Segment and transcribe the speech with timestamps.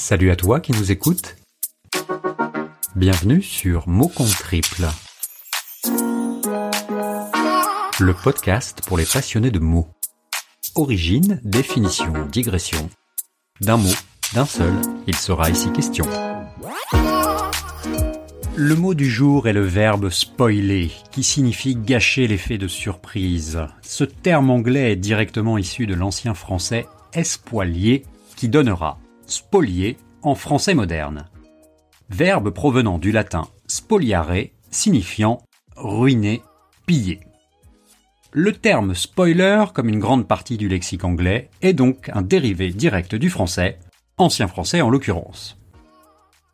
[0.00, 1.36] Salut à toi qui nous écoutes.
[2.96, 4.86] Bienvenue sur Mots compte triple.
[8.00, 9.88] Le podcast pour les passionnés de mots.
[10.74, 12.88] Origine, définition, digression.
[13.60, 13.92] D'un mot,
[14.32, 14.72] d'un seul,
[15.06, 16.06] il sera ici question.
[18.56, 23.60] Le mot du jour est le verbe spoiler, qui signifie gâcher l'effet de surprise.
[23.82, 28.06] Ce terme anglais est directement issu de l'ancien français espoilier,
[28.36, 28.98] qui donnera
[29.30, 31.28] spolier en français moderne.
[32.10, 35.38] Verbe provenant du latin spoliare, signifiant
[35.76, 36.42] ruiner,
[36.86, 37.20] piller.
[38.32, 43.14] Le terme spoiler, comme une grande partie du lexique anglais, est donc un dérivé direct
[43.14, 43.78] du français,
[44.18, 45.58] ancien français en l'occurrence.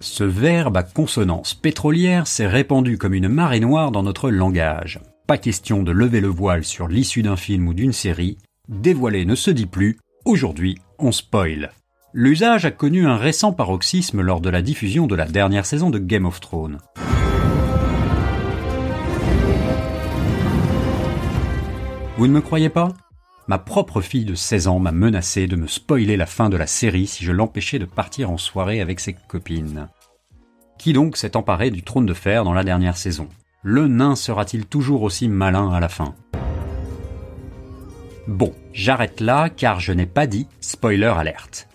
[0.00, 5.00] Ce verbe à consonance pétrolière s'est répandu comme une marée noire dans notre langage.
[5.26, 9.34] Pas question de lever le voile sur l'issue d'un film ou d'une série, dévoiler ne
[9.34, 11.72] se dit plus, aujourd'hui on spoil.
[12.14, 15.98] L'usage a connu un récent paroxysme lors de la diffusion de la dernière saison de
[15.98, 16.78] Game of Thrones.
[22.16, 22.94] Vous ne me croyez pas?
[23.46, 26.66] Ma propre fille de 16 ans m'a menacé de me spoiler la fin de la
[26.66, 29.88] série si je l'empêchais de partir en soirée avec ses copines.
[30.78, 33.28] Qui donc s'est emparé du trône de fer dans la dernière saison?
[33.62, 36.14] Le nain sera-t-il toujours aussi malin à la fin?
[38.26, 41.67] Bon, j'arrête là car je n'ai pas dit spoiler alerte.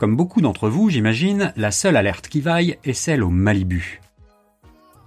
[0.00, 4.00] Comme beaucoup d'entre vous, j'imagine, la seule alerte qui vaille est celle au Malibu.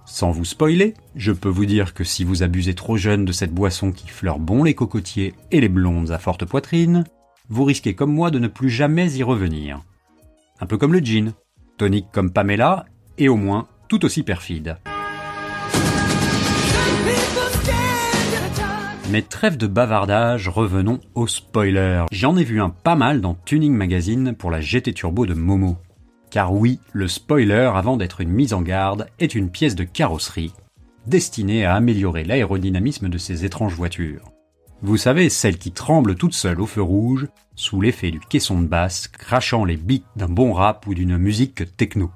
[0.06, 3.52] Sans vous spoiler, je peux vous dire que si vous abusez trop jeune de cette
[3.52, 7.02] boisson qui fleure bon les cocotiers et les blondes à forte poitrine,
[7.48, 9.80] vous risquez comme moi de ne plus jamais y revenir.
[10.60, 11.32] Un peu comme le gin,
[11.76, 12.84] tonique comme Pamela,
[13.18, 14.76] et au moins tout aussi perfide.
[19.10, 22.06] Mais trêve de bavardage, revenons au spoiler.
[22.10, 25.76] J'en ai vu un pas mal dans Tuning Magazine pour la GT Turbo de Momo.
[26.30, 30.54] Car oui, le spoiler, avant d'être une mise en garde, est une pièce de carrosserie,
[31.06, 34.24] destinée à améliorer l'aérodynamisme de ces étranges voitures.
[34.80, 38.66] Vous savez, celle qui tremble toute seule au feu rouge, sous l'effet du caisson de
[38.66, 42.10] basse, crachant les beats d'un bon rap ou d'une musique techno.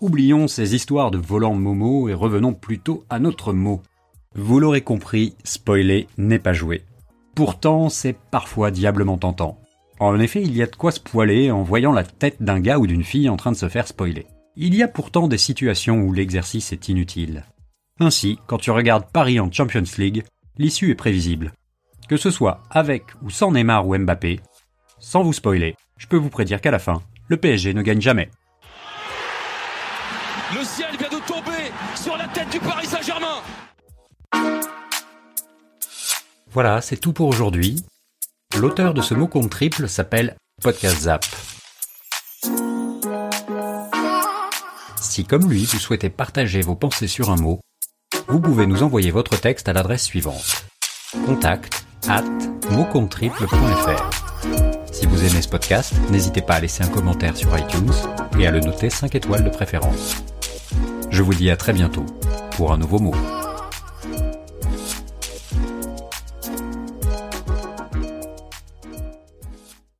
[0.00, 3.82] Oublions ces histoires de volants Momo et revenons plutôt à notre mot,
[4.38, 6.84] vous l'aurez compris, spoiler n'est pas joué.
[7.34, 9.58] Pourtant, c'est parfois diablement tentant.
[9.98, 12.78] En effet, il y a de quoi se poiler en voyant la tête d'un gars
[12.78, 14.26] ou d'une fille en train de se faire spoiler.
[14.54, 17.44] Il y a pourtant des situations où l'exercice est inutile.
[17.98, 20.22] Ainsi, quand tu regardes Paris en Champions League,
[20.58, 21.54] l'issue est prévisible.
[22.06, 24.40] Que ce soit avec ou sans Neymar ou Mbappé,
[24.98, 28.30] sans vous spoiler, je peux vous prédire qu'à la fin, le PSG ne gagne jamais.
[30.54, 33.42] Le ciel vient de tomber sur la tête du Paris Saint-Germain
[36.52, 37.84] voilà, c'est tout pour aujourd'hui.
[38.56, 41.26] L'auteur de ce mot compte triple s'appelle Podcast Zap.
[45.00, 47.60] Si comme lui, vous souhaitez partager vos pensées sur un mot,
[48.28, 50.64] vous pouvez nous envoyer votre texte à l'adresse suivante.
[51.26, 52.24] Contact at
[54.92, 57.92] Si vous aimez ce podcast, n'hésitez pas à laisser un commentaire sur iTunes
[58.38, 60.16] et à le noter 5 étoiles de préférence.
[61.10, 62.06] Je vous dis à très bientôt
[62.56, 63.14] pour un nouveau mot.